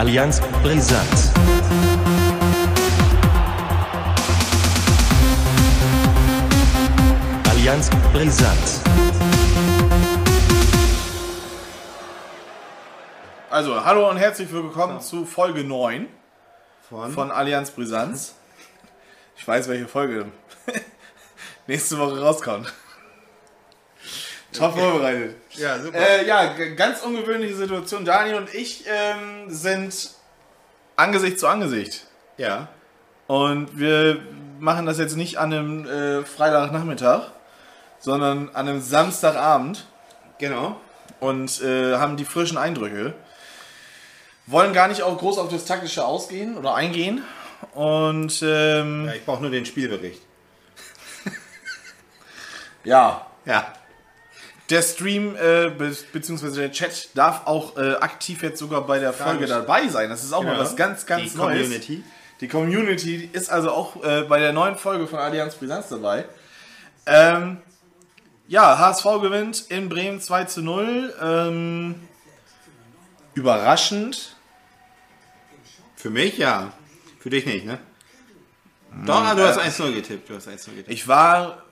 [0.00, 1.06] Allianz Brisant.
[7.50, 8.56] Allianz Brisant.
[13.50, 16.08] Also, hallo und herzlich willkommen zu Folge 9
[16.88, 17.12] Von?
[17.12, 18.36] von Allianz Brisanz.
[19.36, 20.32] Ich weiß, welche Folge
[21.66, 22.72] nächste Woche rauskommt.
[24.52, 25.36] Top vorbereitet.
[25.52, 25.98] Ja, super.
[25.98, 28.04] Äh, ja, ganz ungewöhnliche Situation.
[28.04, 30.10] Daniel und ich ähm, sind
[30.96, 32.06] Angesicht zu Angesicht.
[32.36, 32.68] ja.
[33.26, 34.18] Und wir
[34.58, 37.28] machen das jetzt nicht an einem äh, Freitagnachmittag,
[38.00, 39.86] sondern an einem Samstagabend
[40.38, 40.80] Genau.
[41.20, 43.14] und äh, haben die frischen Eindrücke.
[44.46, 47.22] Wollen gar nicht auch groß auf das Taktische ausgehen oder eingehen.
[47.72, 50.20] Und ähm, Ja, ich brauche nur den Spielbericht.
[52.84, 53.72] ja, Ja.
[54.70, 59.12] Der Stream äh, be beziehungsweise der Chat darf auch äh, aktiv jetzt sogar bei der
[59.12, 60.08] Folge dabei sein.
[60.08, 60.58] Das ist auch mal Ja.
[60.60, 61.62] was ganz, ganz Die Neues.
[61.62, 62.04] Community.
[62.40, 66.24] Die Community ist also auch äh, bei der neuen Folge von Allianz Brisanz dabei.
[67.06, 67.58] Ähm,
[68.48, 71.14] ja, HSV gewinnt in Bremen 2 zu 0.
[71.20, 71.94] Ähm,
[73.34, 74.36] überraschend.
[75.96, 76.72] Für mich ja.
[77.18, 77.78] Für dich nicht, ne?
[79.06, 80.28] Doch, ah, du hast 1-0 getippt.
[80.30, 80.90] Du hast 1-0 getippt.
[80.90, 81.62] Ich war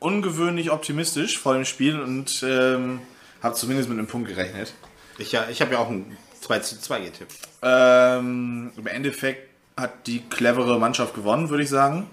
[0.00, 3.00] ungewöhnlich optimistisch vor dem Spiel und ähm,
[3.42, 4.72] habe zumindest mit einem Punkt gerechnet.
[5.18, 7.34] Ich, ja, ich habe ja auch ein 2 zu 2 getippt.
[7.62, 12.08] Ähm, Im Endeffekt hat die clevere Mannschaft gewonnen, würde ich sagen.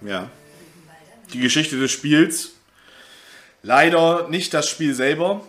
[0.00, 0.30] Ja.
[1.32, 2.52] Die Geschichte des Spiels.
[3.62, 5.42] Leider nicht das Spiel selber.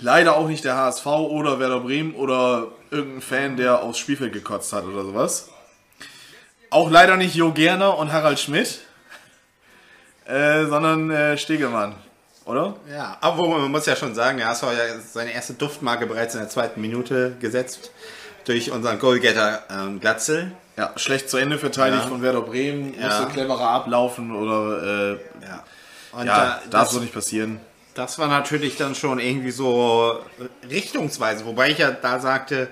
[0.00, 4.72] Leider auch nicht der HSV oder Werder Bremen oder irgendein Fan, der aufs Spielfeld gekotzt
[4.72, 5.48] hat oder sowas.
[6.70, 8.80] Auch leider nicht Jo Gerner und Harald Schmidt,
[10.28, 11.94] äh, sondern äh, Stegemann,
[12.44, 12.74] oder?
[12.90, 16.34] Ja, aber man muss ja schon sagen, der HSV hat ja seine erste Duftmarke bereits
[16.34, 17.90] in der zweiten Minute gesetzt.
[18.44, 20.52] Durch unseren Goalgetter ähm, Glatzel.
[20.76, 22.08] Ja, schlecht zu Ende verteidigt Ja.
[22.08, 23.06] von Werder Bremen, Ja.
[23.08, 25.10] musste cleverer ablaufen oder äh,
[25.42, 25.64] Ja.
[26.12, 27.58] Und ja, da, darf das, so nicht passieren.
[27.94, 30.20] das war natürlich dann schon irgendwie so
[30.70, 32.68] richtungsweise, wobei ich ja da sagte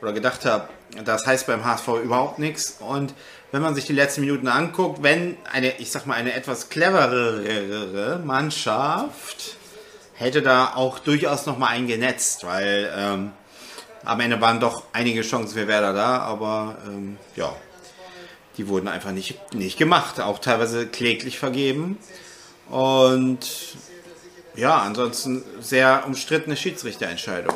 [0.00, 0.68] oder gedacht habe,
[1.04, 2.78] das heißt beim HSV überhaupt nichts.
[2.80, 3.14] Und
[3.52, 8.18] wenn man sich die letzten Minuten anguckt, wenn eine, ich sag mal, eine etwas cleverere
[8.24, 9.56] Mannschaft
[10.14, 13.32] hätte da auch durchaus noch mal einen genetzt, weil ähm,
[14.04, 17.54] am Ende waren doch einige Chancen für Werder da, aber ähm, ja,
[18.56, 21.98] die wurden einfach nicht, nicht gemacht, auch teilweise kläglich vergeben.
[22.70, 23.46] Und
[24.54, 27.54] ja, ansonsten sehr umstrittene Schiedsrichterentscheidung.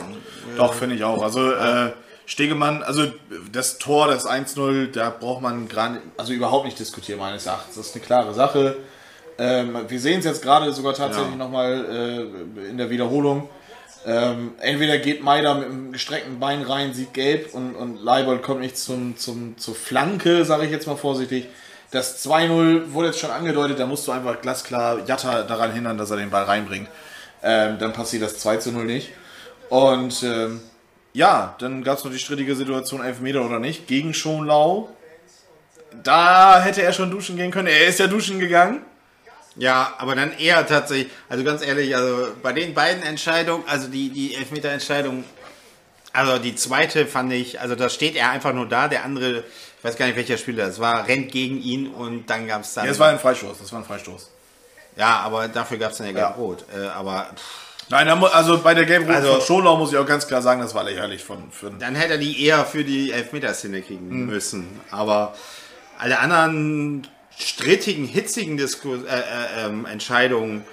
[0.57, 1.23] Doch, finde ich auch.
[1.23, 1.93] Also äh,
[2.27, 3.05] Stegemann, also
[3.53, 7.77] das Tor, das 1-0, da braucht man gerade, also überhaupt nicht diskutieren, meines Erachtens.
[7.77, 8.77] Das ist eine klare Sache.
[9.39, 11.37] Ähm, wir sehen es jetzt gerade sogar tatsächlich Ja.
[11.37, 12.29] nochmal
[12.59, 13.49] äh, in der Wiederholung.
[14.05, 18.61] Ähm, entweder geht Maider mit einem gestreckten Bein rein, sieht gelb und, und Leibold kommt
[18.61, 21.47] nicht zum, zum, zur Flanke, sage ich jetzt mal vorsichtig.
[21.91, 26.11] Das 2-0 wurde jetzt schon angedeutet, da musst du einfach glasklar Jatta daran hindern, dass
[26.11, 26.89] er den Ball reinbringt.
[27.43, 29.11] Ähm, dann passiert das 2 0 nicht.
[29.69, 30.61] Und ähm,
[31.17, 34.91] ja, dann gab es noch die strittige Situation, Elfmeter oder nicht, gegen Schonlau.
[36.03, 37.69] Da hätte er schon duschen gehen können.
[37.69, 38.83] Er ist ja duschen gegangen.
[39.57, 44.11] Ja, aber dann eher tatsächlich, also ganz ehrlich, also bei den beiden Entscheidungen, also die,
[44.11, 45.25] die Elfmeter-Entscheidung,
[46.13, 49.39] also die zweite fand ich, also da steht er einfach nur da, der andere,
[49.79, 52.75] ich weiß gar nicht welcher Spieler das war, rennt gegen ihn und dann gab es
[52.75, 52.85] dann.
[52.85, 53.59] Ja, das war ein Freistoß.
[53.59, 54.31] Das war ein Freistoß.
[54.97, 56.27] ja, aber dafür gab es dann ja Ja.
[56.27, 56.67] gelb-rot.
[56.77, 60.27] Äh, aber pff, Nein, also bei der gelben Also- von Schonlau muss ich auch ganz
[60.27, 61.51] klar sagen, das war lächerlich von.
[61.53, 64.81] von dann hätte er die eher für die Elfmeterszene kriegen müssen.
[64.91, 65.35] Aber
[65.99, 67.07] alle anderen
[67.39, 70.65] strittigen, hitzigen Disku äh, äh, ähm, Entscheidungen,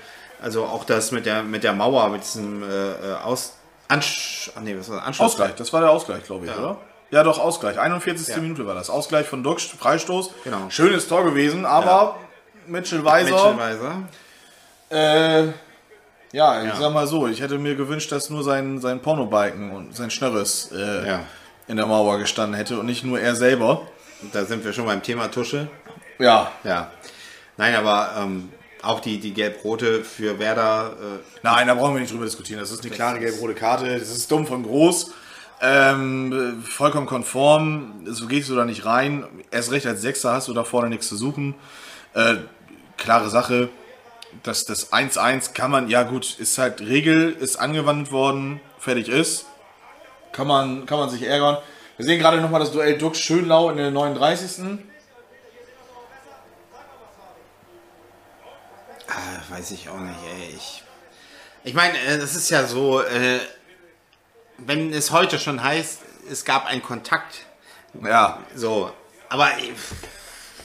[0.42, 3.54] also auch das mit der mit der Mauer, mit diesem äh, äh, Aus
[3.90, 5.06] Ansch ah, nee, was war das?
[5.06, 6.58] Anschluss Ausgleich, das war der Ausgleich, glaube ich, Ja.
[6.58, 6.78] oder?
[7.12, 7.78] Ja, doch, Ausgleich.
[7.80, 8.28] 41.
[8.30, 8.38] Ja.
[8.42, 8.90] Minute war das.
[8.90, 10.32] Ausgleich von Duxch, Freistoß.
[10.46, 10.58] Genau.
[10.70, 12.16] Schönes Tor gewesen, aber
[12.66, 13.54] Mitchell Weiser.
[13.54, 14.04] Mitchellweiser.
[14.90, 15.54] Äh,
[16.34, 16.76] ja, ich Ja.
[16.76, 20.72] sag mal so, ich hätte mir gewünscht, dass nur sein, sein Pornobalken und sein Schnörres
[20.74, 21.20] äh, Ja.
[21.70, 23.88] in der Mauer gestanden hätte und nicht nur er selber.
[24.34, 25.68] Da sind wir schon beim Thema Tusche.
[26.20, 26.92] Ja, Ja.
[27.56, 28.50] Nein, aber ähm,
[28.82, 32.60] auch die, die gelb-rote für Werder, äh, nein, da brauchen wir nicht drüber diskutieren.
[32.60, 33.86] Das ist eine klare gelb-rote Karte.
[34.00, 35.12] Das ist dumm von groß.
[35.62, 38.02] Ähm, vollkommen konform.
[38.08, 39.24] So gehst du da nicht rein.
[39.52, 41.56] Erst recht als Sechster hast du da vorne nichts zu suchen.
[42.16, 42.36] Äh,
[42.98, 43.70] klare Sache.
[44.42, 49.46] Das, das 1-1 kann man, ja gut, ist halt Regel, ist angewandt worden, fertig ist.
[50.32, 51.58] Kann man, kann man sich ärgern.
[51.98, 54.80] Wir sehen gerade nochmal das Duell Dux Schönlau in der 39.
[59.08, 60.56] ah, weiß ich auch nicht, ey.
[60.56, 60.84] Ich,
[61.64, 63.40] ich meine, äh, das ist ja so, äh,
[64.58, 66.00] wenn es heute schon heißt,
[66.32, 67.46] es gab einen Kontakt,
[68.04, 68.40] Ja.
[68.56, 68.92] so,
[69.30, 69.72] aber äh,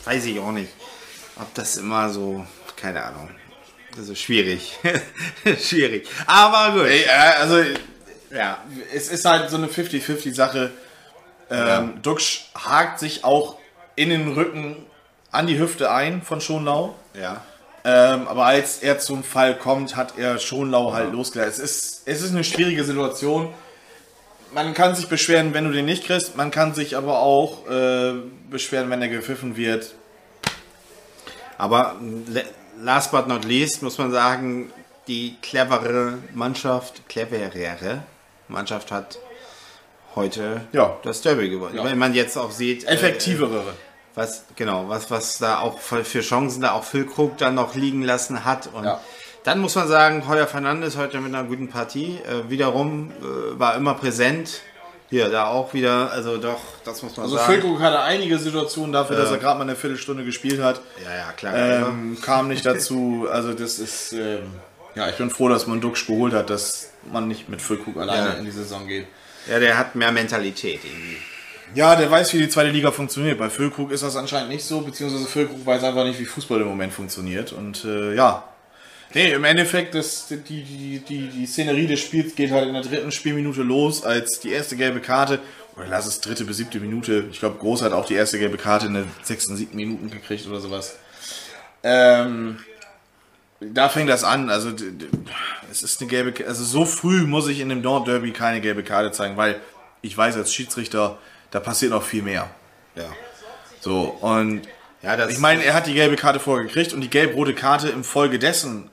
[0.05, 0.73] weiß ich auch nicht,
[1.37, 3.31] ob das immer so, keine Ahnung,
[3.99, 4.79] also schwierig,
[5.61, 7.59] schwierig, aber gut, Ey, äh, also
[8.31, 8.59] ja,
[8.95, 10.71] es ist halt so eine 50-50-Sache.
[11.51, 13.57] Ähm, Duxch hakt sich auch
[13.97, 14.77] in den Rücken
[15.31, 16.95] an die Hüfte ein von Schonlau.
[17.19, 17.43] ja,
[17.85, 21.53] Ähm, aber als er zum Fall kommt, hat er Schonlau halt losgelassen.
[21.53, 23.53] Es ist, es ist eine schwierige Situation.
[24.53, 26.37] Man kann sich beschweren, wenn du den nicht kriegst.
[26.37, 28.13] Man kann sich aber auch äh,
[28.51, 29.95] beschweren, wenn er gepfiffen wird.
[31.57, 31.97] aber
[32.27, 32.45] le-
[32.81, 34.73] last but not least muss man sagen,
[35.07, 38.03] die clevere Mannschaft, cleverere
[38.49, 39.19] Mannschaft hat
[40.15, 40.97] heute Ja.
[41.03, 41.77] das Derby gewonnen.
[41.77, 41.85] Ja.
[41.85, 43.63] Wenn man jetzt auch sieht, äh, Effektivere.
[44.15, 48.45] was genau, was was da auch für Chancen da auch Füllkrug dann noch liegen lassen
[48.45, 49.01] hat und Ja.
[49.45, 53.77] dann muss man sagen, Heuer Fernandes heute mit einer guten Partie äh, wiederum äh, war
[53.77, 54.61] immer präsent.
[55.11, 57.51] Hier da auch wieder, also doch, das muss man Also sagen.
[57.53, 60.81] Füllkrug hatte einige Situationen dafür, dass er gerade mal eine Viertelstunde gespielt hat.
[61.03, 61.57] ja, ja, klar.
[61.57, 63.27] Ähm, kam nicht dazu.
[63.31, 64.13] Also das ist...
[64.13, 64.43] Ähm,
[64.95, 68.29] ja, ich bin froh, dass man Duxch geholt hat, dass man nicht mit Füllkrug alleine
[68.29, 68.33] Ja.
[68.35, 69.07] in die Saison geht.
[69.49, 71.17] Ja, der hat mehr Mentalität irgendwie.
[71.75, 73.39] Ja, der weiß, wie die zweite Liga funktioniert.
[73.39, 76.67] Bei Füllkrug ist das anscheinend nicht so, beziehungsweise Füllkrug weiß einfach nicht, wie Fußball im
[76.67, 77.53] Moment funktioniert.
[77.53, 78.48] Und äh, ja.
[79.15, 82.83] Nee, im Endeffekt, das, die, die, die, die Szenerie des Spiels geht halt in der
[82.83, 85.39] dritten Spielminute los, als die erste gelbe Karte,
[85.77, 88.59] oder lass es dritte bis siebte Minute, ich glaube, Groß hat auch die erste gelbe
[88.59, 90.97] Karte in der sechsten, siebten Minuten gekriegt oder sowas.
[91.83, 92.59] Ähm,
[93.61, 94.73] da fängt das an, also
[95.71, 98.85] es ist eine gelbe, also so früh muss ich in dem Nord Derby keine gelbe
[98.85, 99.61] Karte zeigen, weil
[100.03, 101.19] ich weiß als Schiedsrichter,
[101.51, 102.51] da passiert noch viel mehr.
[102.95, 103.11] Ja.
[103.81, 104.63] So, und
[105.03, 108.03] Ja, das ich meine, er hat die gelbe Karte vorgekriegt und die gelb-rote Karte im
[108.03, 108.91] Folge dessen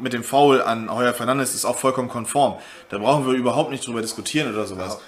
[0.00, 2.58] mit dem Foul an Heuer Fernandes ist auch vollkommen konform.
[2.88, 4.98] Da brauchen wir überhaupt nicht drüber diskutieren oder sowas.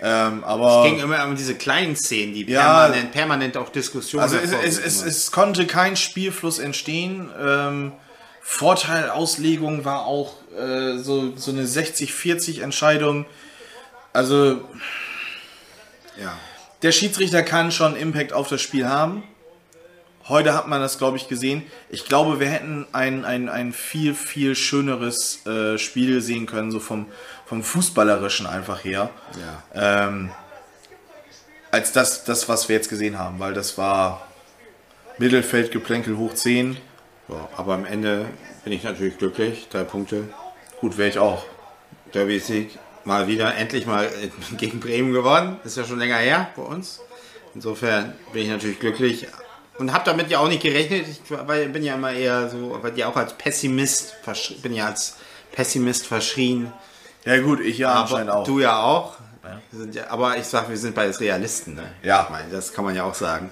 [0.00, 2.62] Ähm, aber ging immer um diese kleinen Szenen, die Ja.
[2.62, 7.30] permanent, permanent auch Diskussionen also es, es, es, es konnte kein Spielfluss entstehen.
[7.40, 7.92] Ähm,
[8.40, 13.26] Vorteilauslegung war auch äh, so, so eine 60-40 Entscheidung.
[14.12, 14.60] Also
[16.20, 16.36] ja.
[16.82, 19.24] der Schiedsrichter kann schon Impact auf das Spiel haben.
[20.28, 21.64] Heute hat man das, glaube ich, gesehen.
[21.90, 26.78] Ich glaube, wir hätten ein, ein, ein viel, viel schöneres äh, Spiel sehen können, so
[26.78, 27.06] vom,
[27.46, 29.10] vom Fußballerischen einfach her,
[29.74, 30.06] Ja.
[30.08, 30.30] ähm,
[31.70, 34.26] als das, das, was wir jetzt gesehen haben, weil das war
[35.18, 36.76] Mittelfeldgeplänkel hoch 10.
[37.28, 38.26] Ja, aber am Ende
[38.64, 39.68] bin ich natürlich glücklich.
[39.70, 40.28] Drei Punkte.
[40.80, 41.44] Gut, wäre ich auch.
[42.14, 42.78] Derby-Sieg.
[43.04, 44.08] Mal wieder, endlich mal
[44.58, 45.56] gegen Bremen gewonnen.
[45.64, 47.00] Ist ja schon länger her bei uns.
[47.54, 49.26] Insofern bin ich natürlich glücklich.
[49.82, 51.08] Und habe damit ja auch nicht gerechnet.
[51.08, 54.14] Ich bin ja immer eher so, weil ja auch als Pessimist,
[54.62, 55.16] bin ja als
[55.50, 56.72] Pessimist verschrien.
[57.24, 58.46] Ja gut, ich ja anscheinend Aber auch.
[58.46, 59.16] du ja auch.
[59.90, 61.74] Ja, aber ich sag, wir sind beides Realisten.
[61.74, 61.82] Ne?
[62.04, 62.22] Ja.
[62.22, 63.50] Ich meine, das kann man ja auch sagen.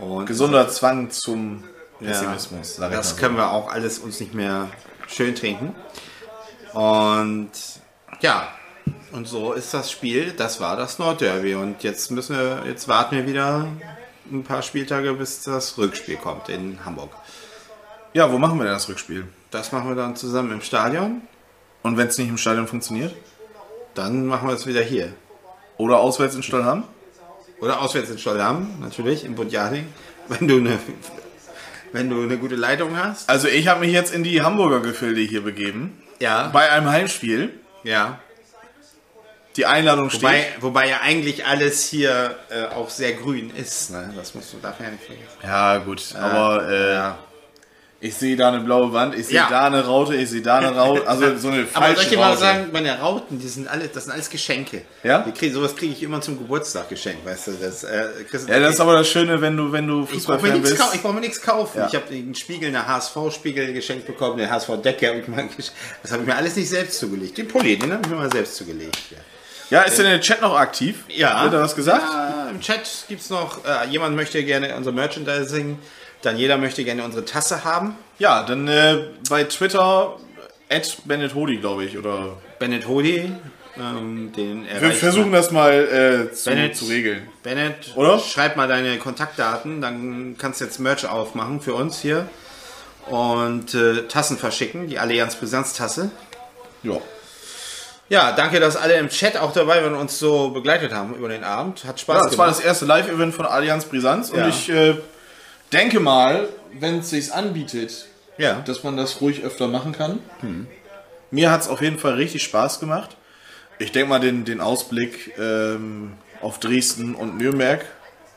[0.00, 1.64] Und Gesunder Zwang zum
[2.00, 2.78] ja, Pessimismus.
[2.78, 3.16] ich das so.
[3.16, 4.70] können wir auch alles uns nicht mehr
[5.06, 5.74] schön trinken.
[6.72, 7.50] Und
[8.22, 8.48] ja,
[9.12, 10.32] und so ist das Spiel.
[10.32, 11.56] Das war das Nordderby.
[11.56, 13.68] Und jetzt müssen wir, jetzt warten wir wieder
[14.32, 17.10] ein paar Spieltage, bis das Rückspiel kommt in Hamburg.
[18.14, 19.26] Ja, wo machen wir denn das Rückspiel?
[19.50, 21.22] Das machen wir dann zusammen im Stadion.
[21.82, 23.14] Und wenn es nicht im Stadion funktioniert?
[23.94, 25.12] Dann machen wir es wieder hier.
[25.76, 26.84] Oder auswärts in Stollham?
[27.60, 29.86] Oder auswärts in Stollham, natürlich, in Budjading.
[30.28, 30.78] Wenn du eine,
[31.92, 33.28] wenn du eine gute Leitung hast.
[33.28, 36.00] Also ich habe mich jetzt in die Hamburger Gefilde hier begeben.
[36.20, 36.48] Ja.
[36.48, 37.50] Bei einem Heimspiel.
[37.82, 38.20] Ja.
[39.56, 40.22] Die Einladung steht.
[40.22, 43.90] Wobei, wobei ja eigentlich alles hier äh, auch sehr grün ist.
[43.90, 44.12] Ne?
[44.16, 45.28] Das musst du dafür ja nicht vergessen.
[45.42, 47.18] ja gut, aber äh, ja.
[48.00, 49.48] ich sehe da eine blaue Wand, ich sehe Ja.
[49.50, 51.06] da eine Raute, ich sehe da eine Raute.
[51.06, 52.40] Also so eine falsche Aber soll ich dir mal Raute.
[52.40, 54.82] sagen, meine Rauten, die sind alle, das sind alles Geschenke.
[55.02, 55.20] Ja?
[55.36, 57.52] Krieg, sowas kriege ich immer zum Geburtstag geschenkt, weißt du.
[57.60, 60.14] Das, äh, kriegst- Ja, das ist aber das Schöne, wenn du, wenn du ich brauche
[60.14, 60.94] mir Fußballfan nichts bist.
[60.94, 61.78] ich brauch mir nichts kaufen.
[61.78, 61.86] Ja.
[61.88, 65.22] Ich habe einen Spiegel, eine HSV-Spiegel geschenkt bekommen, den HSV-Decke
[66.02, 67.36] Das habe ich mir alles nicht selbst zugelegt.
[67.36, 68.96] Den Pulli, den habe ich mir mal selbst zugelegt.
[69.10, 69.18] Ja.
[69.72, 71.04] Ja, ist denn der Chat noch aktiv?
[71.08, 71.44] Ja.
[71.44, 72.02] Wird da was gesagt?
[72.02, 75.78] Ja, Im Chat gibt es noch, äh, jemand möchte gerne unser Merchandising,
[76.20, 77.96] dann jeder möchte gerne unsere Tasse haben.
[78.18, 78.98] Ja, dann äh,
[79.30, 80.18] bei Twitter
[80.68, 82.36] at Bennett Hodi, glaube ich, oder.
[82.58, 83.32] Bennett Hodi,
[83.78, 85.40] ähm, den Wir versuchen man.
[85.40, 86.76] das mal äh, zu, Bennett.
[86.76, 87.26] zu regeln.
[87.42, 88.18] Bennett, Oder?
[88.18, 92.28] schreib mal deine Kontaktdaten, dann kannst du jetzt Merch aufmachen für uns hier
[93.08, 96.10] und äh, Tassen verschicken, die Allianz Brisanz-Tasse.
[96.82, 96.98] Ja.
[98.12, 101.30] Ja, danke, dass alle im Chat auch dabei waren und uns so begleitet haben über
[101.30, 101.86] den Abend.
[101.86, 102.58] Hat Spaß Ja, das war gemacht.
[102.58, 104.48] das erste Live-Event von Allianz Brisanz und Ja.
[104.48, 104.96] ich äh,
[105.72, 106.46] denke mal,
[106.78, 108.60] wenn es sich anbietet, ja.
[108.66, 110.18] dass man das ruhig öfter machen kann.
[111.30, 113.16] Mir hat es auf jeden Fall richtig Spaß gemacht.
[113.78, 117.82] Ich denke mal, den, den Ausblick ähm, auf Dresden und Nürnberg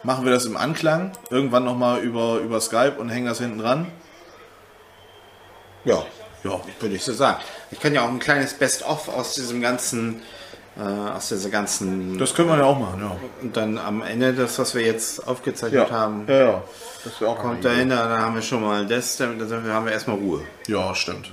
[0.03, 1.11] machen wir das im Anklang.
[1.29, 3.87] Irgendwann nochmal über, über Skype und hängen das hinten dran.
[5.83, 6.05] Ja,
[6.45, 7.39] Ja, würde ich so sagen.
[7.71, 10.21] Ich kann ja auch ein kleines Best-of aus diesem ganzen,
[10.77, 13.17] äh, aus dieser ganzen, das können wir ja auch machen, ja.
[13.41, 16.63] und dann am Ende das, was wir jetzt aufgezeichnet haben, ja, ja.
[17.03, 19.67] Das wäre auch kommt mal eine dahin, dann haben wir schon mal das, dann dann
[19.67, 20.43] haben wir erstmal Ruhe.
[20.67, 21.31] Ja, stimmt.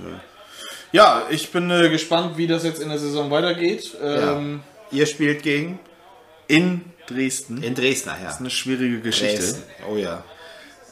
[0.91, 3.95] Ja, ich bin äh, gespannt, wie das jetzt in der Saison weitergeht.
[4.01, 5.79] Ähm, Ihr spielt gegen?
[6.47, 7.63] In Dresden.
[7.63, 8.35] In Dresden, ja.
[8.37, 9.37] Eine schwierige Geschichte.
[9.37, 9.63] Dresden.
[9.91, 10.23] Oh ja.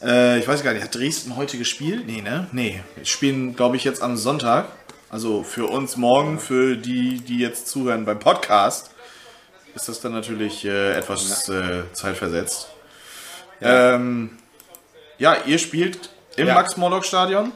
[0.02, 2.06] Äh, ich weiß gar nicht, hat Dresden heute gespielt?
[2.06, 2.48] Nee, ne?
[2.52, 2.80] Nee.
[2.96, 4.66] Wir spielen, glaube ich, jetzt am Sonntag.
[5.10, 8.90] Also für uns morgen, für die, die jetzt zuhören beim Podcast,
[9.74, 12.68] ist das dann natürlich äh, etwas äh, zeitversetzt.
[13.60, 13.94] Ja.
[13.94, 14.30] Ähm,
[15.18, 16.54] ja, ihr spielt im Ja.
[16.54, 17.52] Max-Morlock-Stadion.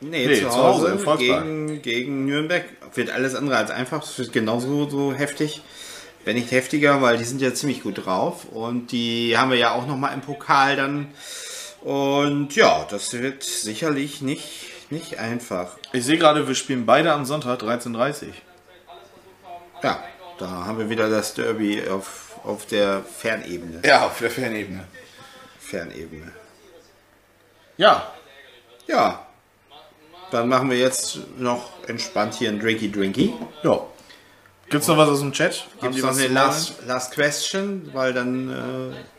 [0.00, 1.44] Nee, Nee, zu zu Hause, Hause, im Volkspark.
[1.44, 4.02] gegen, gegen Nürnberg wird alles andere als einfach.
[4.02, 5.60] Es wird genauso so heftig,
[6.24, 9.72] wenn nicht heftiger, weil die sind ja ziemlich gut drauf und die haben wir ja
[9.72, 11.08] auch noch mal im Pokal dann.
[11.88, 15.78] Und ja, das wird sicherlich nicht, nicht einfach.
[15.94, 18.32] Ich sehe gerade, wir spielen beide am Sonntag 13.30 Uhr.
[19.82, 20.04] Ja,
[20.38, 23.80] da haben wir wieder das Derby auf, auf der Fernebene.
[23.86, 24.84] Ja, auf der Fernebene.
[25.60, 26.30] Fernebene.
[27.78, 28.12] Ja,
[28.86, 29.26] Ja,
[30.30, 33.32] dann machen wir jetzt noch entspannt hier ein Drinky Drinky.
[33.62, 33.80] ja.
[34.68, 35.64] Gibt's noch was aus dem Chat?
[35.80, 39.17] Haben Gibt die es noch eine last, last Question, weil dann äh,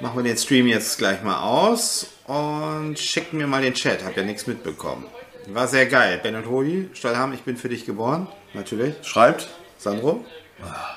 [0.00, 4.04] machen wir den Stream jetzt gleich mal aus und schicken mir mal den Chat.
[4.04, 5.06] Hab ja nichts mitbekommen.
[5.48, 6.20] War sehr geil.
[6.22, 8.28] Bennett Holi, Stallham, ich bin für dich geboren.
[8.54, 8.94] Natürlich.
[9.02, 9.48] Schreibt.
[9.78, 10.24] Sandro.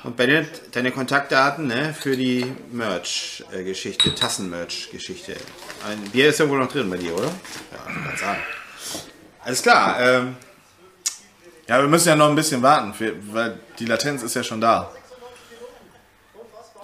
[0.02, 5.36] Und Bennett, deine Kontaktdaten ne, für die Merch-Geschichte, Tassen-Merch-Geschichte.
[5.88, 7.24] Ein Bier ist ja wohl noch drin bei dir, oder?
[7.24, 8.38] Ja, kann sagen.
[9.42, 9.96] Alles klar.
[10.00, 10.36] Ähm,
[11.66, 12.92] Ja, wir müssen ja noch ein bisschen warten,
[13.32, 14.92] weil die Latenz ist ja schon da.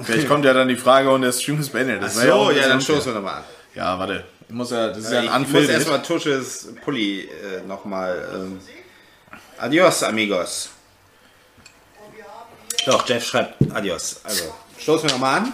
[0.02, 2.02] Vielleicht kommt ja dann die Frage und der Stream ist beendet.
[2.02, 3.44] Das so, wär auch ja, dann stoßen wir nochmal an.
[3.74, 4.24] Ja, warte.
[4.48, 5.70] Ich muss ja, das ist ja ein ich muss Anfeld.
[5.70, 8.28] erstmal Tusches Pulli äh, nochmal.
[8.34, 8.60] Ähm,
[9.58, 10.70] adios, amigos.
[12.86, 14.20] Doch, Jeff schreibt Adios.
[14.24, 15.52] Also, stoßen wir nochmal an.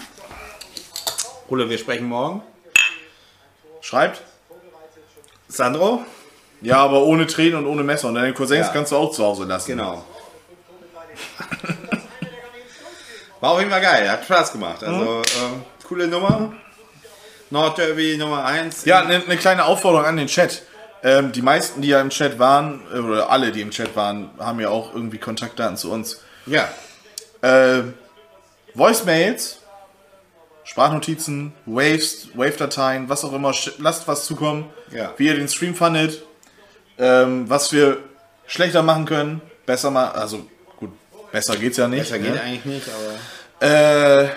[1.48, 2.42] Ole, wir sprechen morgen.
[3.80, 4.22] Schreibt.
[5.48, 6.04] Sandro?
[6.60, 8.08] Ja, aber ohne Tränen und ohne Messer.
[8.08, 8.72] Und deine Cousins Ja.
[8.72, 9.68] kannst du auch zu Hause lassen.
[9.72, 10.04] Genau.
[13.40, 14.82] War auf jeden Fall geil, hat Spaß gemacht.
[14.82, 16.52] Also, ähm, coole Nummer.
[17.50, 18.84] Nordderby Nummer 1.
[18.86, 20.62] Ja, eine ne kleine Aufforderung an den Chat.
[21.04, 24.30] Ähm, die meisten, die ja im Chat waren, äh, oder alle, die im Chat waren,
[24.38, 26.20] haben ja auch irgendwie Kontaktdaten zu uns.
[26.46, 26.68] ja.
[27.42, 27.82] Äh,
[28.74, 29.60] Voicemails,
[30.64, 35.12] Sprachnotizen, Waves, Wave-Dateien, was auch immer, lasst was zukommen, Ja.
[35.16, 36.22] wie ihr den Stream fandet,
[36.98, 37.98] ähm, was wir
[38.46, 40.46] schlechter machen können, besser mal, also
[41.32, 42.04] besser geht's ja nicht.
[42.04, 42.40] Besser geht ne?
[42.40, 42.86] eigentlich nicht,
[43.60, 44.24] aber.
[44.24, 44.28] Äh,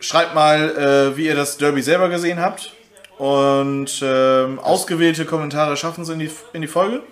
[0.00, 2.72] schreibt mal, äh, wie ihr das Derby selber gesehen habt.
[3.18, 7.02] Und ähm, ausgewählte Kommentare schaffen es in die, in die Folge.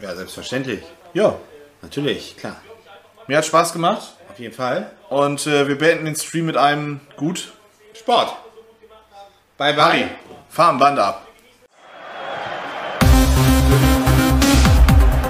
[0.00, 0.82] Ja, selbstverständlich.
[1.14, 1.36] Ja,
[1.82, 2.56] Natürlich, klar.
[3.26, 4.14] mir hat Spaß gemacht.
[4.30, 4.90] Auf jeden Fall.
[5.08, 7.52] Und äh, wir beenden den Stream mit einem gut.
[7.94, 8.36] Sport.
[9.56, 9.82] Bye, bye.
[9.84, 10.04] Harry,
[10.48, 11.26] fahr am Band ab.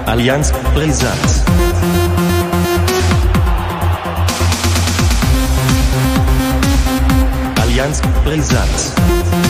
[0.05, 1.98] Allianz Brisant.
[7.79, 9.48] Allianz Brisant.